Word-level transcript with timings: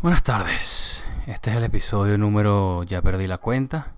Buenas 0.00 0.22
tardes. 0.22 1.02
Este 1.26 1.50
es 1.50 1.56
el 1.56 1.64
episodio 1.64 2.16
número, 2.18 2.84
ya 2.84 3.02
perdí 3.02 3.26
la 3.26 3.38
cuenta, 3.38 3.94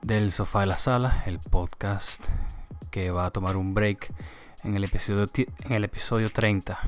del 0.00 0.32
Sofá 0.32 0.60
de 0.60 0.66
la 0.66 0.78
Sala, 0.78 1.22
el 1.26 1.38
podcast 1.38 2.24
que 2.90 3.10
va 3.10 3.26
a 3.26 3.30
tomar 3.30 3.58
un 3.58 3.74
break 3.74 4.10
en 4.64 4.74
el 4.74 4.84
episodio, 4.84 5.28
en 5.36 5.72
el 5.74 5.84
episodio 5.84 6.30
30. 6.30 6.78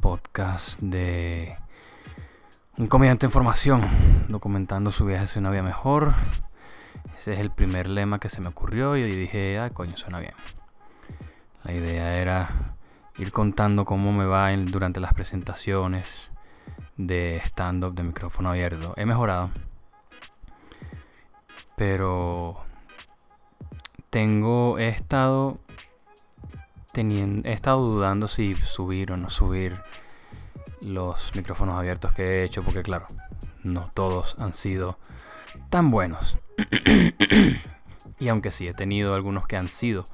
Podcast 0.00 0.78
de 0.78 1.56
un 2.78 2.86
comediante 2.86 3.26
en 3.26 3.32
formación, 3.32 3.82
documentando 4.28 4.92
su 4.92 5.04
viaje 5.04 5.24
hacia 5.24 5.40
una 5.40 5.50
vida 5.50 5.64
mejor. 5.64 6.14
Ese 7.16 7.32
es 7.32 7.40
el 7.40 7.50
primer 7.50 7.88
lema 7.88 8.20
que 8.20 8.28
se 8.28 8.40
me 8.40 8.50
ocurrió 8.50 8.96
y 8.96 9.02
dije, 9.02 9.58
ah, 9.58 9.70
coño, 9.70 9.96
suena 9.96 10.20
bien. 10.20 10.34
La 11.64 11.72
idea 11.72 12.20
era 12.20 12.76
ir 13.18 13.32
contando 13.32 13.84
cómo 13.84 14.12
me 14.12 14.24
va 14.24 14.52
durante 14.52 15.00
las 15.00 15.14
presentaciones 15.14 16.30
de 16.96 17.40
stand-up 17.44 17.94
de 17.94 18.02
micrófono 18.02 18.50
abierto. 18.50 18.94
He 18.96 19.06
mejorado. 19.06 19.50
Pero 21.76 22.64
tengo, 24.10 24.78
he 24.78 24.88
estado 24.88 25.58
teniendo, 26.92 27.48
he 27.48 27.52
estado 27.52 27.80
dudando 27.80 28.28
si 28.28 28.54
subir 28.54 29.12
o 29.12 29.16
no 29.16 29.30
subir 29.30 29.80
los 30.80 31.34
micrófonos 31.34 31.76
abiertos 31.76 32.12
que 32.12 32.22
he 32.22 32.44
hecho, 32.44 32.62
porque 32.62 32.82
claro, 32.82 33.06
no 33.62 33.90
todos 33.94 34.36
han 34.38 34.54
sido 34.54 34.98
tan 35.70 35.90
buenos. 35.90 36.36
y 38.18 38.28
aunque 38.28 38.50
sí 38.50 38.68
he 38.68 38.74
tenido 38.74 39.14
algunos 39.14 39.46
que 39.46 39.56
han 39.56 39.68
sido 39.68 40.06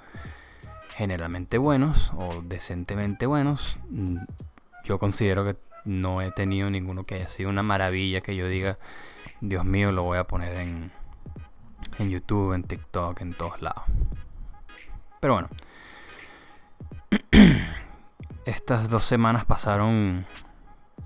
generalmente 0.97 1.59
buenos 1.59 2.13
o 2.17 2.43
decentemente 2.43 3.27
buenos, 3.27 3.79
mm, 3.91 4.19
yo 4.85 4.99
considero 4.99 5.45
que 5.45 5.57
no 5.89 6.21
he 6.21 6.31
tenido 6.31 6.71
ninguno 6.71 7.05
que 7.05 7.15
haya 7.15 7.29
sido 7.29 7.49
una 7.49 7.63
maravilla 7.63 8.21
que 8.21 8.37
yo 8.37 8.47
diga, 8.47 8.79
Dios 9.41 9.65
mío, 9.65 9.91
lo 9.91 10.03
voy 10.03 10.19
a 10.19 10.25
poner 10.25 10.55
en, 10.57 10.93
en 11.99 12.11
YouTube, 12.11 12.53
en 12.53 12.63
TikTok, 12.63 13.21
en 13.23 13.33
todos 13.33 13.63
lados. 13.63 13.85
Pero 15.19 15.33
bueno, 15.33 15.49
estas 18.45 18.91
dos 18.91 19.05
semanas 19.05 19.47
pasaron 19.47 20.27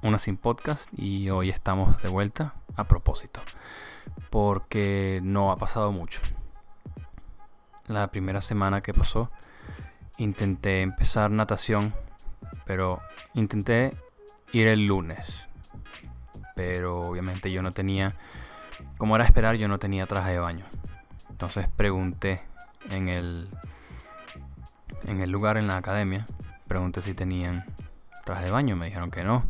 una 0.03 0.19
sin 0.19 0.37
podcast 0.37 0.89
y 0.97 1.31
hoy 1.31 1.49
estamos 1.49 2.03
de 2.03 2.09
vuelta 2.09 2.55
a 2.75 2.89
propósito, 2.89 3.41
porque 4.31 5.21
no 5.23 5.53
ha 5.53 5.59
pasado 5.59 5.93
mucho. 5.93 6.21
La 7.87 8.11
primera 8.11 8.41
semana 8.41 8.81
que 8.81 8.93
pasó 8.93 9.31
intenté 10.19 10.83
empezar 10.83 11.31
natación, 11.31 11.95
pero 12.67 13.01
intenté 13.35 13.97
ir 14.53 14.69
el 14.69 14.87
lunes. 14.87 15.49
Pero 16.55 17.01
obviamente 17.01 17.51
yo 17.51 17.63
no 17.63 17.73
tenía, 17.73 18.15
como 18.99 19.17
era 19.17 19.25
esperar, 19.25 19.57
yo 19.57 19.69
no 19.69 19.79
tenía 19.79 20.07
traje 20.07 20.33
de 20.33 20.39
baño. 20.39 20.65
Entonces 21.31 21.67
pregunté 21.77 22.43
en 22.91 23.09
el, 23.09 23.49
en 25.05 25.21
el 25.21 25.31
lugar, 25.31 25.57
en 25.57 25.67
la 25.67 25.77
academia, 25.77 26.27
pregunté 26.69 27.03
si 27.03 27.15
tenían 27.15 27.65
traje 28.25 28.45
de 28.45 28.51
baño. 28.51 28.77
Me 28.77 28.87
dijeron 28.87 29.11
que 29.11 29.25
no, 29.25 29.45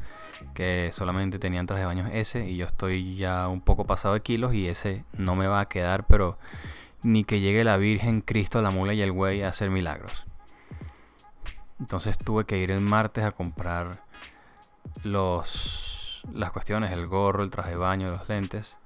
que 0.55 0.91
solamente 0.93 1.39
tenían 1.39 1.67
traje 1.67 1.83
de 1.83 1.87
baño 1.87 2.07
ese. 2.13 2.47
Y 2.49 2.57
yo 2.57 2.67
estoy 2.67 3.17
ya 3.17 3.49
un 3.49 3.61
poco 3.61 3.85
pasado 3.85 4.15
de 4.15 4.23
kilos 4.23 4.55
y 4.55 4.69
ese 4.69 5.05
no 5.19 5.35
me 5.35 5.49
va 5.49 5.61
a 5.61 5.69
quedar, 5.69 6.07
pero 6.07 6.39
ni 7.03 7.25
que 7.25 7.41
llegue 7.41 7.65
la 7.65 7.77
Virgen, 7.77 8.21
Cristo, 8.21 8.63
la 8.63 8.71
mula 8.71 8.95
y 8.95 9.03
el 9.03 9.13
güey 9.13 9.43
a 9.43 9.49
hacer 9.49 9.71
milagros. 9.71 10.27
Entonces 11.81 12.17
tuve 12.17 12.45
que 12.45 12.59
ir 12.59 12.71
el 12.71 12.81
martes 12.81 13.25
a 13.25 13.33
comprar 13.33 14.05
los, 15.03 16.23
las 16.33 16.53
cuestiones, 16.53 16.93
el 16.93 17.07
gorro, 17.07 17.43
el 17.43 17.51
traje 17.51 17.71
de 17.71 17.77
baño, 17.77 18.11
los 18.11 18.29
lentes. 18.29 18.79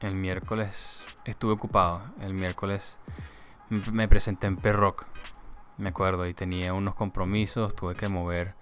El 0.00 0.14
miércoles 0.14 1.04
estuve 1.24 1.52
ocupado. 1.52 2.02
El 2.20 2.34
miércoles 2.34 2.98
me 3.68 4.08
presenté 4.08 4.46
en 4.46 4.56
Perrock, 4.56 5.06
me 5.78 5.90
acuerdo, 5.90 6.26
y 6.26 6.34
tenía 6.34 6.74
unos 6.74 6.94
compromisos. 6.94 7.74
Tuve 7.74 7.94
que 7.94 8.08
mover 8.08 8.54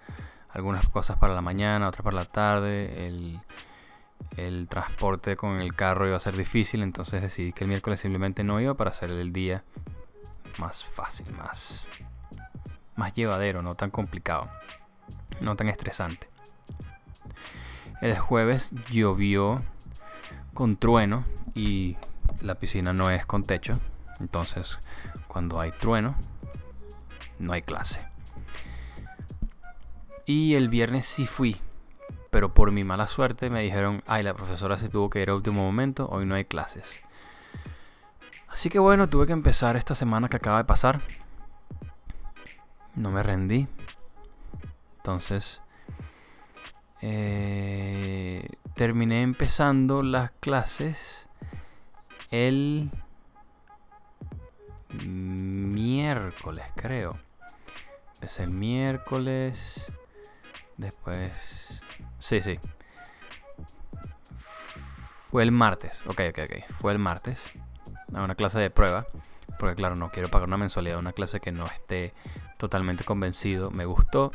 algunas 0.49 0.87
cosas 0.87 1.17
para 1.17 1.33
la 1.33 1.41
mañana, 1.41 1.87
otras 1.87 2.03
para 2.03 2.17
la 2.17 2.25
tarde. 2.25 3.07
El, 3.07 3.39
el 4.37 4.67
transporte 4.67 5.35
con 5.35 5.59
el 5.59 5.75
carro 5.75 6.07
iba 6.07 6.17
a 6.17 6.21
ser 6.21 6.37
difícil, 6.37 6.83
entonces 6.83 7.21
decidí 7.21 7.53
que 7.53 7.63
el 7.63 7.69
miércoles 7.69 7.99
simplemente 7.99 8.43
no 8.43 8.59
iba 8.59 8.75
para 8.75 8.91
hacer 8.91 9.09
el 9.09 9.33
día 9.33 9.63
más 10.57 10.85
fácil, 10.85 11.31
más 11.33 11.85
más 13.01 13.13
llevadero, 13.13 13.63
no 13.63 13.73
tan 13.73 13.89
complicado, 13.89 14.47
no 15.39 15.55
tan 15.55 15.69
estresante. 15.69 16.29
El 17.99 18.15
jueves 18.19 18.73
llovió 18.91 19.63
con 20.53 20.77
trueno 20.77 21.25
y 21.55 21.97
la 22.41 22.55
piscina 22.55 22.93
no 22.93 23.09
es 23.09 23.25
con 23.25 23.43
techo, 23.43 23.79
entonces 24.19 24.77
cuando 25.27 25.59
hay 25.59 25.71
trueno 25.71 26.15
no 27.39 27.53
hay 27.53 27.63
clase. 27.63 28.05
Y 30.27 30.53
el 30.53 30.69
viernes 30.69 31.07
sí 31.07 31.25
fui, 31.25 31.59
pero 32.29 32.53
por 32.53 32.71
mi 32.71 32.83
mala 32.83 33.07
suerte 33.07 33.49
me 33.49 33.63
dijeron, 33.63 34.03
ay, 34.05 34.21
la 34.21 34.35
profesora 34.35 34.77
se 34.77 34.89
tuvo 34.89 35.09
que 35.09 35.23
ir 35.23 35.31
a 35.31 35.35
último 35.35 35.63
momento, 35.63 36.07
hoy 36.11 36.27
no 36.27 36.35
hay 36.35 36.45
clases. 36.45 37.01
Así 38.47 38.69
que 38.69 38.77
bueno, 38.77 39.09
tuve 39.09 39.25
que 39.25 39.33
empezar 39.33 39.75
esta 39.75 39.95
semana 39.95 40.29
que 40.29 40.37
acaba 40.37 40.59
de 40.59 40.65
pasar 40.65 41.01
no 42.95 43.11
me 43.11 43.23
rendí. 43.23 43.67
Entonces, 44.97 45.61
eh, 47.01 48.47
terminé 48.75 49.23
empezando 49.23 50.03
las 50.03 50.31
clases 50.31 51.27
el 52.29 52.91
miércoles, 55.05 56.65
creo. 56.75 57.19
Empecé 58.15 58.43
el 58.43 58.51
miércoles. 58.51 59.91
Después. 60.77 61.81
Sí, 62.19 62.41
sí. 62.41 62.59
Fue 65.29 65.43
el 65.43 65.51
martes. 65.51 66.01
Ok, 66.05 66.21
ok, 66.29 66.39
ok. 66.45 66.71
Fue 66.79 66.91
el 66.91 66.99
martes. 66.99 67.41
Una 68.09 68.35
clase 68.35 68.59
de 68.59 68.69
prueba. 68.69 69.07
Porque 69.61 69.75
claro, 69.75 69.95
no 69.95 70.09
quiero 70.09 70.27
pagar 70.27 70.47
una 70.47 70.57
mensualidad 70.57 70.95
de 70.95 71.01
una 71.01 71.13
clase 71.13 71.39
que 71.39 71.51
no 71.51 71.67
esté 71.67 72.15
totalmente 72.57 73.03
convencido, 73.03 73.69
me 73.69 73.85
gustó 73.85 74.31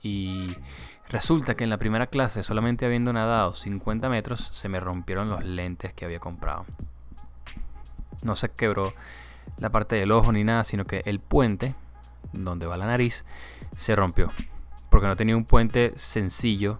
y 0.00 0.54
resulta 1.08 1.56
que 1.56 1.64
en 1.64 1.70
la 1.70 1.78
primera 1.78 2.06
clase, 2.06 2.44
solamente 2.44 2.86
habiendo 2.86 3.12
nadado 3.12 3.54
50 3.54 4.08
metros, 4.08 4.38
se 4.52 4.68
me 4.68 4.78
rompieron 4.78 5.30
los 5.30 5.44
lentes 5.44 5.92
que 5.94 6.04
había 6.04 6.20
comprado. 6.20 6.64
No 8.22 8.36
se 8.36 8.50
quebró 8.50 8.94
la 9.58 9.70
parte 9.70 9.96
del 9.96 10.12
ojo 10.12 10.30
ni 10.30 10.44
nada, 10.44 10.62
sino 10.62 10.84
que 10.84 11.02
el 11.06 11.18
puente, 11.18 11.74
donde 12.32 12.66
va 12.66 12.76
la 12.76 12.86
nariz, 12.86 13.24
se 13.76 13.96
rompió. 13.96 14.30
Porque 14.90 15.08
no 15.08 15.16
tenía 15.16 15.36
un 15.36 15.44
puente 15.44 15.92
sencillo, 15.96 16.78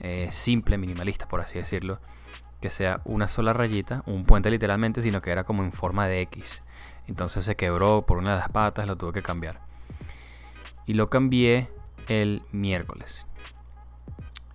eh, 0.00 0.28
simple, 0.30 0.76
minimalista, 0.76 1.26
por 1.28 1.40
así 1.40 1.56
decirlo, 1.56 1.98
que 2.60 2.70
sea 2.70 3.00
una 3.04 3.28
sola 3.28 3.52
rayita, 3.52 4.02
un 4.06 4.24
puente 4.24 4.50
literalmente, 4.50 5.02
sino 5.02 5.22
que 5.22 5.30
era 5.30 5.44
como 5.44 5.62
en 5.62 5.72
forma 5.72 6.06
de 6.06 6.20
X. 6.22 6.62
Entonces 7.06 7.44
se 7.44 7.56
quebró 7.56 8.04
por 8.06 8.18
una 8.18 8.32
de 8.34 8.40
las 8.40 8.48
patas, 8.48 8.86
lo 8.86 8.96
tuve 8.96 9.12
que 9.12 9.22
cambiar. 9.22 9.60
Y 10.86 10.94
lo 10.94 11.08
cambié 11.08 11.70
el 12.08 12.42
miércoles. 12.50 13.26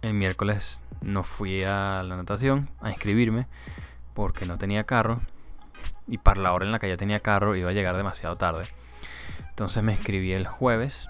El 0.02 0.14
miércoles 0.16 0.82
no 1.02 1.24
fui 1.24 1.64
a 1.64 2.04
la 2.04 2.18
natación 2.18 2.70
a 2.82 2.90
inscribirme 2.90 3.48
porque 4.14 4.46
no 4.46 4.58
tenía 4.58 4.84
carro. 4.84 5.22
Y 6.08 6.18
para 6.18 6.42
la 6.42 6.54
hora 6.54 6.66
en 6.66 6.72
la 6.72 6.80
que 6.80 6.90
ya 6.90 6.98
tenía 6.98 7.22
carro 7.22 7.56
iba 7.56 7.70
a 7.70 7.74
llegar 7.74 7.96
demasiado 7.96 8.36
tarde. 8.36 8.66
Entonces 9.50 9.82
me 9.84 9.94
inscribí 9.94 10.34
el 10.34 10.48
jueves, 10.48 11.08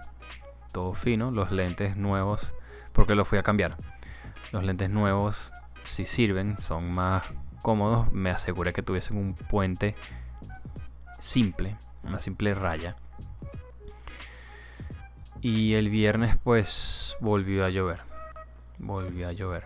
todo 0.72 0.94
fino, 0.94 1.32
los 1.32 1.52
lentes 1.52 1.96
nuevos, 1.98 2.54
porque 2.92 3.16
los 3.16 3.28
fui 3.28 3.38
a 3.40 3.44
cambiar. 3.44 3.78
Los 4.52 4.64
lentes 4.64 4.90
nuevos 4.90 5.52
si 5.84 6.06
sirven, 6.06 6.60
son 6.60 6.92
más 6.92 7.24
cómodos. 7.62 8.12
Me 8.12 8.30
aseguré 8.30 8.74
que 8.74 8.84
tuviesen 8.84 9.18
un 9.18 9.34
puente 9.34 9.96
simple, 11.20 11.78
una 12.04 12.20
simple 12.20 12.54
raya. 12.54 12.96
Y 15.42 15.74
el 15.74 15.90
viernes 15.90 16.38
pues 16.44 17.18
volvió 17.20 17.66
a 17.66 17.70
llover. 17.70 18.02
Volvió 18.78 19.28
a 19.28 19.32
llover. 19.32 19.66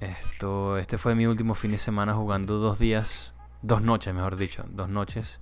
Esto, 0.00 0.78
este 0.78 0.98
fue 0.98 1.14
mi 1.14 1.26
último 1.26 1.54
fin 1.54 1.70
de 1.70 1.78
semana 1.78 2.14
jugando 2.14 2.58
dos 2.58 2.80
días, 2.80 3.34
dos 3.62 3.82
noches 3.82 4.12
mejor 4.12 4.36
dicho, 4.36 4.64
dos 4.68 4.88
noches 4.88 5.38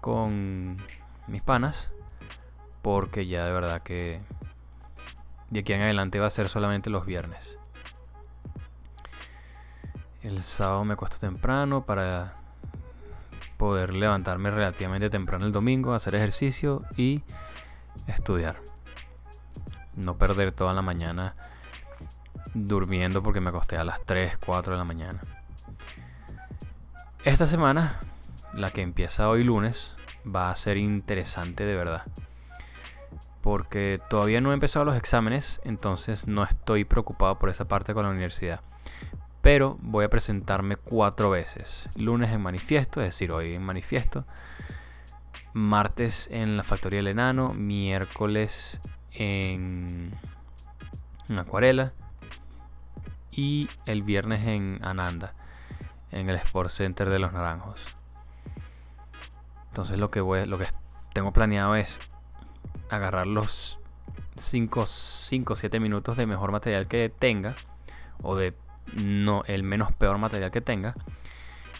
con 0.00 0.76
mis 1.26 1.42
panas. 1.42 1.90
Porque 2.82 3.26
ya 3.26 3.44
de 3.46 3.52
verdad 3.52 3.82
que 3.82 4.20
de 5.50 5.60
aquí 5.60 5.72
en 5.72 5.82
adelante 5.82 6.18
va 6.18 6.26
a 6.26 6.30
ser 6.30 6.48
solamente 6.48 6.90
los 6.90 7.06
viernes. 7.06 7.58
El 10.22 10.42
sábado 10.42 10.84
me 10.84 10.94
acuesto 10.94 11.18
temprano 11.18 11.86
para 11.86 12.34
poder 13.56 13.94
levantarme 13.94 14.50
relativamente 14.50 15.08
temprano 15.08 15.46
el 15.46 15.52
domingo, 15.52 15.94
hacer 15.94 16.14
ejercicio 16.14 16.82
y 16.96 17.22
estudiar. 18.06 18.60
no 19.94 20.18
perder 20.18 20.52
toda 20.52 20.74
la 20.74 20.82
mañana 20.82 21.34
durmiendo 22.52 23.22
porque 23.22 23.40
me 23.40 23.48
acosté 23.48 23.78
a 23.78 23.84
las 23.84 24.04
3, 24.04 24.36
4 24.38 24.72
de 24.72 24.78
la 24.78 24.84
mañana. 24.84 25.20
Esta 27.24 27.46
semana, 27.46 27.98
la 28.52 28.70
que 28.70 28.82
empieza 28.82 29.28
hoy 29.28 29.42
lunes, 29.42 29.94
va 30.26 30.50
a 30.50 30.56
ser 30.56 30.76
interesante 30.76 31.64
de 31.64 31.74
verdad. 31.74 32.04
Porque 33.46 34.00
todavía 34.10 34.40
no 34.40 34.50
he 34.50 34.54
empezado 34.54 34.84
los 34.84 34.96
exámenes, 34.96 35.60
entonces 35.62 36.26
no 36.26 36.42
estoy 36.42 36.84
preocupado 36.84 37.38
por 37.38 37.48
esa 37.48 37.68
parte 37.68 37.94
con 37.94 38.02
la 38.02 38.10
universidad. 38.10 38.60
Pero 39.40 39.78
voy 39.82 40.04
a 40.04 40.10
presentarme 40.10 40.74
cuatro 40.74 41.30
veces. 41.30 41.88
Lunes 41.94 42.32
en 42.32 42.40
manifiesto, 42.40 43.00
es 43.00 43.06
decir, 43.06 43.30
hoy 43.30 43.54
en 43.54 43.62
manifiesto. 43.62 44.26
Martes 45.52 46.28
en 46.32 46.56
la 46.56 46.64
Factoría 46.64 46.98
del 46.98 47.06
Enano. 47.06 47.54
Miércoles 47.54 48.80
en, 49.12 50.12
Acuarela. 51.38 51.92
Y 53.30 53.70
el 53.84 54.02
viernes 54.02 54.44
en 54.44 54.80
Ananda, 54.82 55.34
en 56.10 56.28
el 56.28 56.34
Sport 56.34 56.70
Center 56.70 57.10
de 57.10 57.20
los 57.20 57.32
Naranjos. 57.32 57.80
Entonces 59.68 59.98
lo 59.98 60.10
que 60.10 60.20
tengo 61.12 61.32
planeado 61.32 61.76
es 61.76 62.00
agarrar 62.90 63.26
los 63.26 63.78
5 64.36 64.80
o 64.82 65.56
7 65.56 65.80
minutos 65.80 66.16
de 66.16 66.26
mejor 66.26 66.52
material 66.52 66.88
que 66.88 67.08
tenga 67.08 67.54
o 68.22 68.36
de 68.36 68.54
no 68.94 69.42
el 69.46 69.62
menos 69.62 69.92
peor 69.92 70.18
material 70.18 70.50
que 70.50 70.60
tenga, 70.60 70.94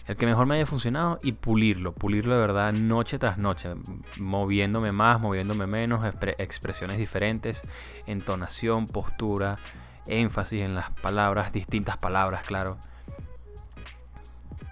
el 0.07 0.15
que 0.15 0.25
mejor 0.25 0.45
me 0.45 0.55
haya 0.55 0.65
funcionado 0.65 1.19
y 1.21 1.33
pulirlo, 1.33 1.93
pulirlo 1.93 2.35
de 2.35 2.41
verdad 2.41 2.73
noche 2.73 3.19
tras 3.19 3.37
noche, 3.37 3.73
moviéndome 4.17 4.91
más, 4.91 5.19
moviéndome 5.19 5.67
menos, 5.67 6.05
expresiones 6.37 6.97
diferentes, 6.97 7.63
entonación, 8.05 8.87
postura, 8.87 9.59
énfasis 10.05 10.61
en 10.61 10.75
las 10.75 10.89
palabras, 10.91 11.51
distintas 11.51 11.97
palabras, 11.97 12.43
claro. 12.43 12.77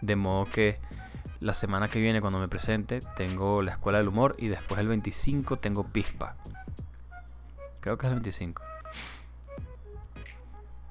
De 0.02 0.16
modo 0.16 0.46
que 0.46 0.80
la 1.40 1.54
semana 1.54 1.88
que 1.88 2.00
viene 2.00 2.22
cuando 2.22 2.40
me 2.40 2.48
presente 2.48 3.02
tengo 3.16 3.62
la 3.62 3.72
escuela 3.72 3.98
del 3.98 4.08
humor 4.08 4.36
y 4.38 4.48
después 4.48 4.80
el 4.80 4.88
25 4.88 5.58
tengo 5.58 5.84
pispa. 5.84 6.36
Creo 7.82 7.98
que 7.98 8.08
es 8.08 8.14
el 8.14 8.20
25. 8.20 8.64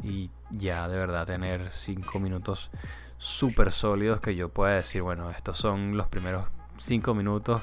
Y 0.02 0.31
ya 0.50 0.87
de 0.88 0.99
verdad 0.99 1.26
tener 1.26 1.73
5 1.73 2.20
minutos 2.20 2.70
súper 3.19 3.73
sólidos 3.73 4.20
que 4.20 4.37
yo 4.37 4.50
pueda 4.50 4.76
decir, 4.76 5.02
bueno, 5.02 5.31
estos 5.31 5.56
son 5.56 5.96
los 5.96 6.08
primeros 6.08 6.44
5 6.79 7.14
minutos 7.14 7.62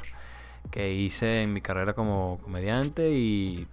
que 0.72 0.94
hice 0.94 1.44
en 1.44 1.54
mi 1.54 1.62
carrera 1.62 1.94
como 1.94 2.40
comediante 2.44 3.12
y, 3.12 3.68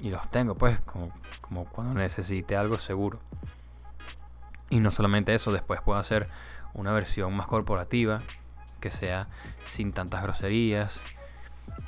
y 0.00 0.10
los 0.10 0.30
tengo 0.30 0.54
pues 0.54 0.80
como, 0.80 1.10
como 1.40 1.64
cuando 1.64 1.94
necesite 1.94 2.56
algo 2.56 2.78
seguro. 2.78 3.20
Y 4.68 4.80
no 4.80 4.90
solamente 4.90 5.34
eso, 5.34 5.52
después 5.52 5.80
puedo 5.80 5.98
hacer 5.98 6.28
una 6.76 6.92
versión 6.92 7.34
más 7.34 7.46
corporativa, 7.46 8.22
que 8.80 8.90
sea 8.90 9.28
sin 9.64 9.92
tantas 9.92 10.22
groserías. 10.22 11.02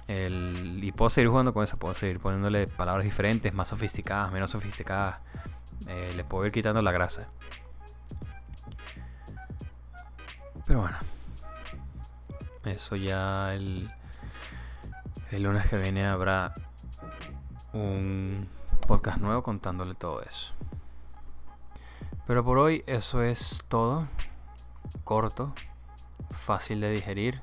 y 0.09 0.93
puedo 0.93 1.11
seguir 1.11 1.29
jugando 1.29 1.53
con 1.55 1.63
eso, 1.65 1.77
puedo 1.77 1.95
seguir 1.95 2.19
poniéndole 2.19 2.67
palabras 2.67 3.05
diferentes, 3.05 3.53
más 3.55 3.69
sofisticadas, 3.69 4.33
menos 4.33 4.51
sofisticadas. 4.51 5.21
Eh, 5.87 6.13
le 6.17 6.25
puedo 6.25 6.45
ir 6.47 6.53
quitando 6.53 6.83
la 6.83 6.93
grasa. 6.93 7.29
Pero 10.67 10.81
bueno, 10.81 10.97
eso 12.65 12.97
ya 12.97 13.55
el, 13.55 13.91
el 15.31 15.43
lunes 15.43 15.67
que 15.69 15.79
viene 15.79 16.07
habrá 16.07 16.55
un 17.73 18.49
podcast 18.87 19.19
nuevo 19.19 19.43
contándole 19.43 19.95
todo 19.95 20.23
eso. 20.23 20.55
Pero 22.27 22.45
por 22.45 22.59
hoy 22.59 22.85
eso 22.87 23.23
es 23.23 23.63
todo 23.69 24.07
corto, 25.05 25.55
fácil 26.31 26.81
de 26.81 26.91
digerir, 26.91 27.43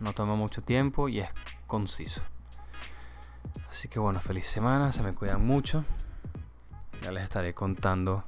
no 0.00 0.12
toma 0.12 0.34
mucho 0.34 0.62
tiempo 0.62 1.08
y 1.08 1.20
es 1.20 1.28
conciso. 1.66 2.22
Así 3.68 3.88
que 3.88 3.98
bueno, 3.98 4.20
feliz 4.20 4.46
semana, 4.46 4.92
se 4.92 5.02
me 5.02 5.14
cuidan 5.14 5.46
mucho. 5.46 5.84
Ya 7.02 7.12
les 7.12 7.22
estaré 7.22 7.54
contando 7.54 8.24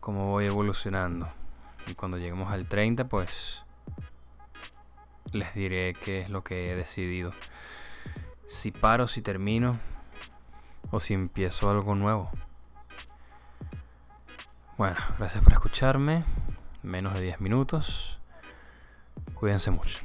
cómo 0.00 0.30
voy 0.30 0.46
evolucionando. 0.46 1.28
Y 1.86 1.94
cuando 1.94 2.18
lleguemos 2.18 2.50
al 2.50 2.66
30, 2.66 3.08
pues 3.08 3.62
les 5.32 5.54
diré 5.54 5.94
qué 5.94 6.22
es 6.22 6.30
lo 6.30 6.42
que 6.42 6.70
he 6.70 6.74
decidido. 6.74 7.32
Si 8.48 8.70
paro, 8.70 9.06
si 9.06 9.22
termino 9.22 9.78
o 10.90 11.00
si 11.00 11.14
empiezo 11.14 11.70
algo 11.70 11.94
nuevo. 11.94 12.30
Bueno, 14.76 14.96
gracias 15.18 15.44
por 15.44 15.52
escucharme 15.52 16.24
menos 16.82 17.14
de 17.14 17.20
10 17.20 17.40
minutos. 17.40 18.18
Cuídense 19.34 19.70
mucho. 19.70 19.98